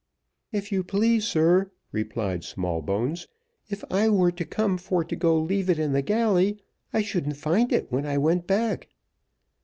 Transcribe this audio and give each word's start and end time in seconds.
"If 0.51 0.71
you 0.71 0.83
please, 0.83 1.27
sir," 1.27 1.69
replied 1.91 2.43
Smallbones, 2.43 3.27
"if 3.69 3.83
I 3.91 4.09
were 4.09 4.31
to 4.31 4.45
come 4.45 4.79
for 4.79 5.03
to 5.03 5.15
go 5.15 5.37
to 5.37 5.45
leave 5.45 5.69
it 5.69 5.77
in 5.77 5.91
the 5.93 6.01
galley, 6.01 6.57
I 6.91 7.03
shouldn't 7.03 7.37
find 7.37 7.71
it 7.71 7.91
when 7.91 8.07
I 8.07 8.17
went 8.17 8.47
back." 8.47 8.87